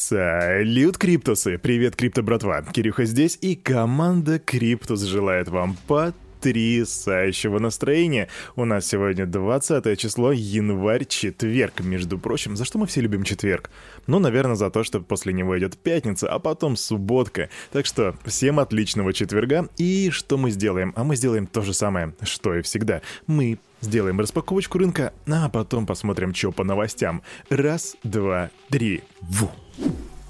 [0.00, 1.58] Салют, Криптусы!
[1.58, 2.62] Привет, Крипто братва!
[2.62, 8.28] Кирюха здесь, и команда Криптус желает вам потрясающего настроения.
[8.54, 12.56] У нас сегодня 20 число, январь, четверг, между прочим.
[12.56, 13.70] За что мы все любим четверг?
[14.06, 17.48] Ну, наверное, за то, что после него идет пятница, а потом субботка.
[17.72, 19.68] Так что всем отличного четверга.
[19.78, 20.92] И что мы сделаем?
[20.94, 23.02] А мы сделаем то же самое, что и всегда.
[23.26, 27.22] Мы Сделаем распаковочку рынка, а потом посмотрим, что по новостям.
[27.48, 29.02] Раз, два, три.
[29.20, 29.50] Ву!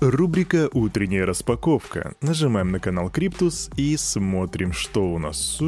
[0.01, 2.15] Рубрика «Утренняя распаковка».
[2.21, 5.59] Нажимаем на канал Криптус и смотрим, что у нас.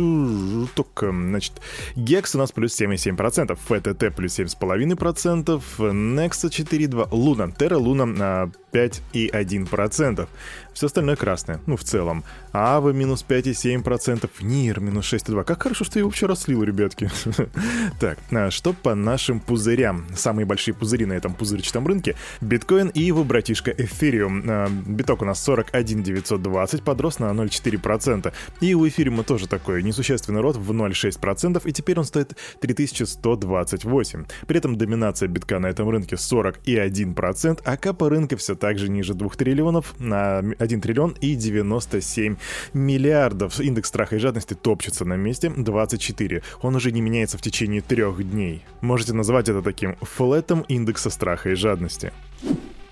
[0.77, 1.55] Только, значит,
[1.97, 10.29] Гекс у нас плюс 7,7%, ФТТ плюс 7,5%, Nexa 4,2%, Луна, Терра Луна 5,1%.
[10.73, 12.25] Все остальное красное, ну, в целом.
[12.53, 15.45] Ава минус 5,7%, Нир минус 6,2%.
[15.45, 17.11] Как хорошо, что я его вчера слил, ребятки.
[18.01, 20.07] так, а что по нашим пузырям?
[20.15, 22.17] Самые большие пузыри на этом пузырчатом рынке.
[22.41, 24.45] Биткоин и его братишка Эфириум.
[24.47, 28.33] А, биток у нас 41 920, подрос на 0,4%.
[28.61, 34.25] И у эфириума тоже такой несущественный рот в 0,6%, и теперь он стоит 3128.
[34.47, 39.29] При этом доминация битка на этом рынке 41%, а капа рынка все также ниже 2
[39.31, 42.37] триллионов на 1 триллион и 97
[42.75, 43.59] миллиардов.
[43.59, 46.43] Индекс страха и жадности топчется на месте 24.
[46.63, 48.63] Он уже не меняется в течение трех дней.
[48.81, 52.13] Можете назвать это таким флетом индекса страха и жадности.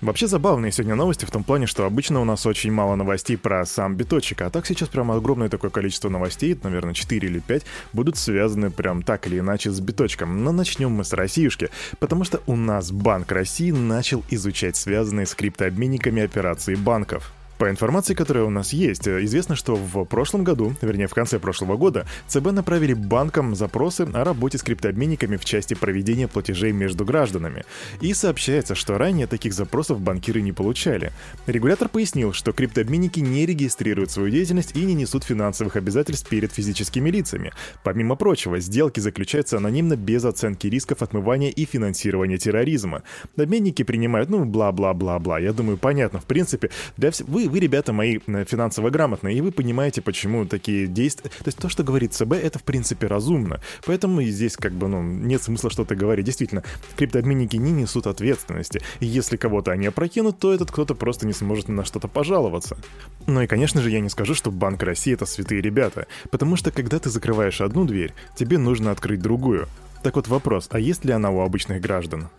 [0.01, 3.65] Вообще забавные сегодня новости в том плане, что обычно у нас очень мало новостей про
[3.65, 8.15] сам биточек, а так сейчас прям огромное такое количество новостей, наверное 4 или 5, будут
[8.15, 10.45] связаны прям так или иначе с биточком.
[10.45, 15.35] Но начнем мы с Россиюшки, потому что у нас Банк России начал изучать связанные с
[15.35, 17.33] криптообменниками операции банков.
[17.59, 21.75] По информации, которая у нас есть, известно, что в прошлом году, вернее в конце прошлого
[21.75, 27.65] года, ЦБ направили банкам запросы о работе с криптообменниками в части проведения платежей между гражданами.
[27.99, 31.11] И сообщается, что ранее таких запросов банкиры не получали.
[31.47, 37.09] Регулятор пояснил, что криптообменники не регистрируют свою деятельность и не несут финансовых обязательств перед физическими
[37.09, 37.51] лицами.
[37.83, 43.03] Помимо прочего, сделки заключаются анонимно без оценки рисков отмывания и финансирования терроризма.
[43.35, 45.39] Обменники принимают, ну, бла-бла-бла-бла.
[45.39, 47.27] Я думаю, понятно, в принципе, для всех...
[47.27, 51.29] Вы вы, ребята мои, финансово грамотные, и вы понимаете, почему такие действия...
[51.29, 53.59] То есть то, что говорит ЦБ, это в принципе разумно.
[53.85, 56.25] Поэтому здесь как бы, ну, нет смысла что-то говорить.
[56.25, 56.63] Действительно,
[56.95, 58.81] криптообменники не несут ответственности.
[58.99, 62.77] И если кого-то они опрокинут, то этот кто-то просто не сможет на что-то пожаловаться.
[63.27, 66.07] Ну и, конечно же, я не скажу, что Банк России— это святые ребята.
[66.31, 69.67] Потому что, когда ты закрываешь одну дверь, тебе нужно открыть другую.
[70.03, 72.29] Так вот вопрос, а есть ли она у обычных граждан?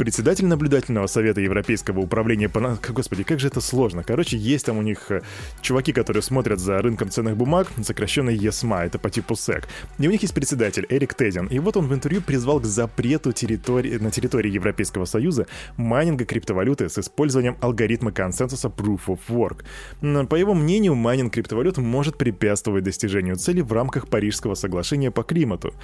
[0.00, 2.78] Председатель наблюдательного совета Европейского управления по...
[2.88, 4.02] Господи, как же это сложно.
[4.02, 5.20] Короче, есть там у них э,
[5.60, 9.68] чуваки, которые смотрят за рынком ценных бумаг, сокращенно ESMA, это по типу SEC.
[9.98, 11.48] И у них есть председатель Эрик Тедин.
[11.48, 15.46] И вот он в интервью призвал к запрету территории, на территории Европейского Союза
[15.76, 20.26] майнинга криптовалюты с использованием алгоритма консенсуса Proof of Work.
[20.28, 25.74] По его мнению, майнинг криптовалют может препятствовать достижению цели в рамках Парижского соглашения по климату.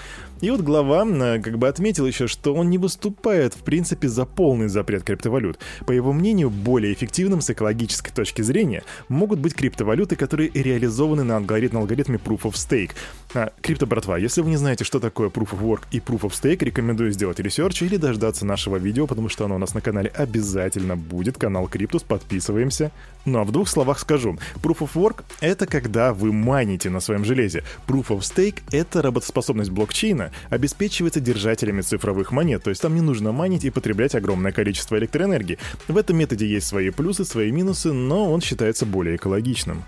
[0.40, 4.08] И вот глава э, как бы отметил еще, что он не выступает в принципе принципе,
[4.08, 5.58] за полный запрет криптовалют.
[5.86, 11.36] По его мнению, более эффективным с экологической точки зрения могут быть криптовалюты, которые реализованы на,
[11.36, 12.92] алгорит, алгоритме Proof of Stake.
[13.34, 16.32] А, крипто, братва, если вы не знаете, что такое Proof of Work и Proof of
[16.32, 20.10] Stake, рекомендую сделать research или дождаться нашего видео, потому что оно у нас на канале
[20.14, 21.38] обязательно будет.
[21.38, 22.90] Канал Криптус, подписываемся.
[23.24, 24.38] Ну а в двух словах скажу.
[24.62, 27.64] Proof of Work— это когда вы майните на своем железе.
[27.88, 33.32] Proof of Stake— это работоспособность блокчейна, обеспечивается держателями цифровых монет, то есть там не нужно
[33.32, 35.58] майнить и потреблять огромное количество электроэнергии.
[35.88, 39.84] В этом методе есть свои плюсы, свои минусы, но он считается более экологичным.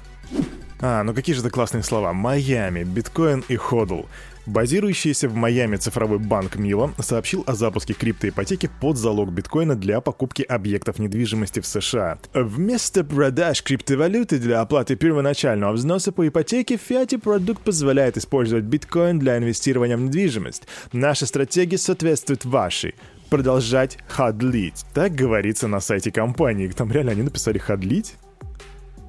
[0.81, 2.13] А, ну какие же это классные слова.
[2.13, 4.03] Майами, биткоин и ходл.
[4.47, 10.41] Базирующийся в Майами цифровой банк Мила сообщил о запуске криптоипотеки под залог биткоина для покупки
[10.43, 12.19] объектов недвижимости в США.
[12.33, 19.37] Вместо продаж криптовалюты для оплаты первоначального взноса по ипотеке, Fiat продукт позволяет использовать биткоин для
[19.37, 20.67] инвестирования в недвижимость.
[20.93, 22.95] Наша стратегия соответствует вашей
[23.29, 24.85] продолжать хадлить.
[24.95, 26.69] Так говорится на сайте компании.
[26.69, 28.17] Там реально они написали хадлить?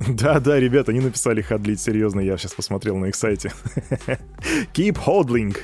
[0.07, 3.51] Да-да, ребята, они написали хадлить, серьезно, я сейчас посмотрел на их сайте.
[4.73, 5.57] Keep hodling.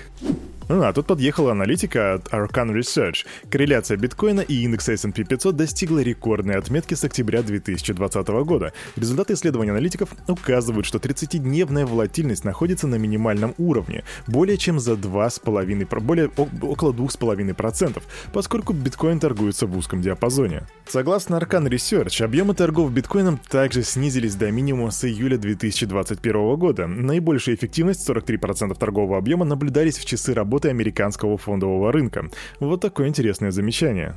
[0.68, 3.26] Ну, а тут подъехала аналитика от Arcan Research.
[3.52, 8.74] Корреляция биткоина и индекса S&P 500 достигла рекордной отметки с октября 2020 года.
[8.96, 16.00] Результаты исследований аналитиков указывают, что 30-дневная волатильность находится на минимальном уровне, более чем за 2,5,
[16.02, 16.32] более,
[16.62, 18.02] около 2,5%,
[18.34, 20.64] поскольку биткоин торгуется в узком диапазоне.
[20.88, 26.88] Согласно Arcan Research, объемы торгов биткоином также снизились до минимума с июля 2021 года.
[26.88, 32.30] Наибольшая эффективность 43% торгового объема наблюдались в часы работы работы американского фондового рынка.
[32.62, 34.16] Вот такое интересное замечание.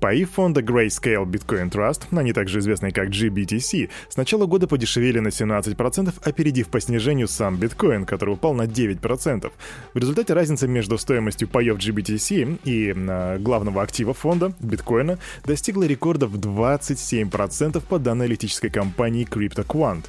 [0.00, 5.28] Паи фонда Grayscale Bitcoin Trust, они также известны как GBTC, с начала года подешевели на
[5.28, 9.52] 17%, опередив по снижению сам биткоин, который упал на 9%.
[9.92, 16.28] В результате разница между стоимостью паев GBTC и э, главного актива фонда, биткоина, достигла рекорда
[16.28, 20.04] в 27% по данной аналитической компании CryptoQuant.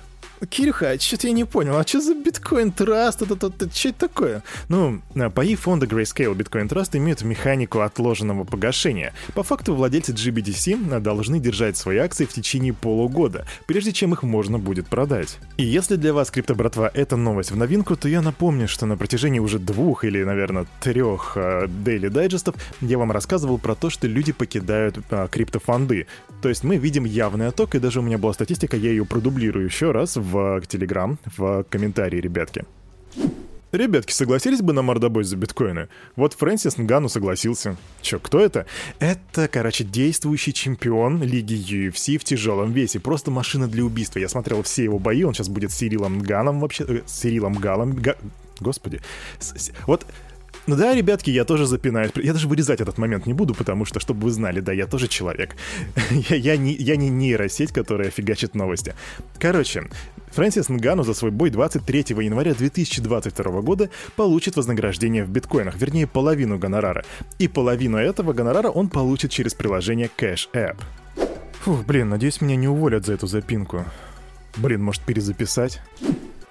[0.49, 3.21] Кирюха, что-то я не понял, а что за биткоин траст?
[3.21, 4.43] Это, это, это, что это такое?
[4.69, 9.13] Ну, а, паи фонда Grayscale Bitcoin Trust имеют механику отложенного погашения.
[9.35, 14.57] По факту владельцы GBDC должны держать свои акции в течение полугода, прежде чем их можно
[14.57, 15.37] будет продать.
[15.57, 18.97] И если для вас, крипто братва, это новость в новинку, то я напомню, что на
[18.97, 24.07] протяжении уже двух или, наверное, трех э, daily дайджестов я вам рассказывал про то, что
[24.07, 26.07] люди покидают э, криптофонды.
[26.41, 29.65] То есть мы видим явный отток, и даже у меня была статистика, я ее продублирую
[29.65, 32.65] еще раз в в Телеграм, в комментарии, ребятки.
[33.71, 35.87] Ребятки, согласились бы на мордобой за биткоины?
[36.17, 37.77] Вот Фрэнсис Нгану согласился.
[38.01, 38.65] Чё, кто это?
[38.99, 42.99] Это, короче, действующий чемпион лиги UFC в тяжелом весе.
[42.99, 44.19] Просто машина для убийства.
[44.19, 46.83] Я смотрел все его бои, он сейчас будет с Сирилом Ганом вообще...
[46.85, 47.93] Э, с Сирилом Галом...
[47.93, 48.15] Га...
[48.59, 48.99] Господи.
[49.39, 50.05] С, с, вот
[50.67, 52.11] ну да, ребятки, я тоже запинаюсь.
[52.15, 55.07] Я даже вырезать этот момент не буду, потому что, чтобы вы знали, да, я тоже
[55.07, 55.55] человек.
[56.29, 58.93] я, я, не, я не нейросеть, которая фигачит новости.
[59.39, 59.87] Короче,
[60.31, 66.57] Фрэнсис Нгану за свой бой 23 января 2022 года получит вознаграждение в биткоинах, вернее, половину
[66.57, 67.03] гонорара.
[67.39, 70.77] И половину этого гонорара он получит через приложение Cash App.
[71.63, 73.85] Фух, блин, надеюсь, меня не уволят за эту запинку.
[74.57, 75.81] Блин, может перезаписать?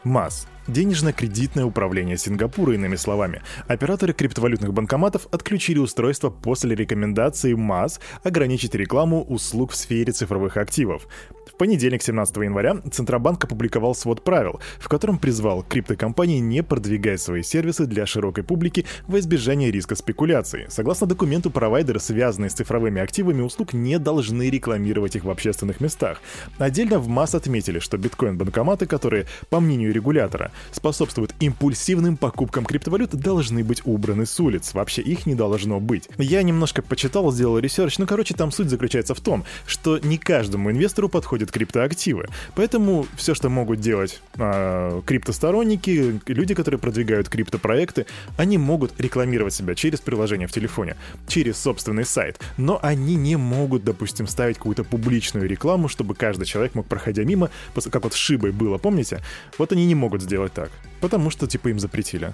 [0.05, 3.43] МАС Денежно-кредитное управление Сингапура, иными словами.
[3.67, 11.08] Операторы криптовалютных банкоматов отключили устройство после рекомендации МАС ограничить рекламу услуг в сфере цифровых активов.
[11.46, 17.43] В понедельник, 17 января, Центробанк опубликовал свод правил, в котором призвал криптокомпании не продвигать свои
[17.43, 20.67] сервисы для широкой публики во избежание риска спекуляции.
[20.69, 26.22] Согласно документу, провайдеры, связанные с цифровыми активами услуг, не должны рекламировать их в общественных местах.
[26.58, 33.65] Отдельно в MAS отметили, что биткоин-банкоматы, которые, по мнению регулятора, способствуют импульсивным покупкам криптовалют, должны
[33.65, 34.75] быть убраны с улиц.
[34.75, 36.09] Вообще их не должно быть.
[36.19, 40.71] Я немножко почитал, сделал research, ну короче, там суть заключается в том, что не каждому
[40.71, 42.27] инвестору подходят криптоактивы.
[42.55, 48.06] Поэтому все, что могут делать э, криптосторонники, люди, которые продвигают криптопроекты,
[48.37, 50.97] они могут рекламировать себя через приложение в телефоне,
[51.27, 56.75] через собственный сайт, но они не могут, допустим, ставить какую-то публичную рекламу, чтобы каждый человек
[56.75, 57.51] мог, проходя мимо,
[57.91, 59.21] как вот с Шибой было, помните?
[59.59, 60.70] Вот они не могут сделать делать так.
[61.00, 62.32] Потому что, типа, им запретили.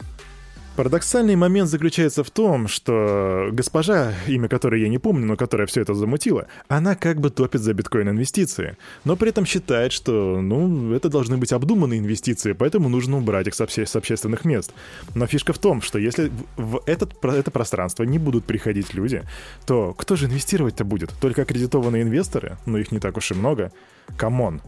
[0.77, 5.81] Парадоксальный момент заключается в том, что госпожа, имя которой я не помню, но которая все
[5.81, 11.09] это замутила, она как бы топит за биткоин-инвестиции, но при этом считает, что, ну, это
[11.09, 14.75] должны быть обдуманные инвестиции, поэтому нужно убрать их с, обще- с общественных мест.
[15.15, 19.23] Но фишка в том, что если в этот, это пространство не будут приходить люди,
[19.65, 21.11] то кто же инвестировать-то будет?
[21.23, 22.59] Только аккредитованные инвесторы?
[22.67, 23.73] Ну, их не так уж и много.
[24.19, 24.61] Come on.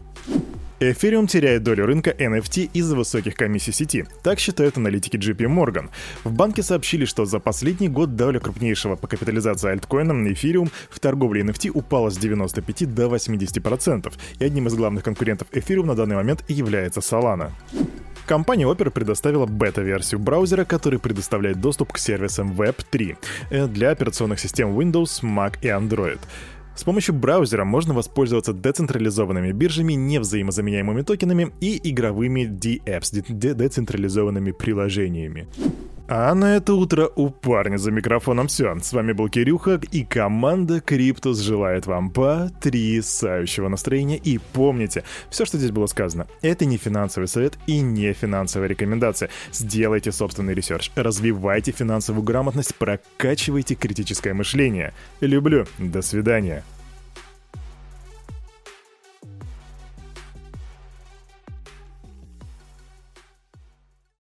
[0.81, 4.05] Эфириум теряет долю рынка NFT из-за высоких комиссий сети.
[4.23, 5.89] Так считают аналитики JP Morgan.
[6.23, 11.41] В банке сообщили, что за последний год доля крупнейшего по капитализации альткоина эфириум в торговле
[11.41, 16.45] NFT упала с 95 до 80%, и одним из главных конкурентов эфириум на данный момент
[16.47, 17.51] является Solana.
[18.25, 23.17] Компания Opera предоставила бета-версию браузера, который предоставляет доступ к сервисам Web3
[23.49, 26.19] э, для операционных систем Windows, Mac и Android.
[26.75, 35.47] С помощью браузера можно воспользоваться децентрализованными биржами, невзаимозаменяемыми токенами и игровыми DApps, децентрализованными приложениями.
[36.11, 38.75] А на это утро у парня за микрофоном все.
[38.79, 44.17] С вами был Кирюха, и команда Криптус желает вам потрясающего настроения.
[44.17, 49.29] И помните, все, что здесь было сказано, это не финансовый совет и не финансовая рекомендация.
[49.51, 54.93] Сделайте собственный research, развивайте финансовую грамотность, прокачивайте критическое мышление.
[55.21, 55.67] Люблю.
[55.77, 56.63] До свидания.